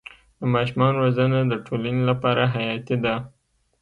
[0.39, 3.15] د ماشومانو روزنه د ټولنې لپاره حیاتي ده.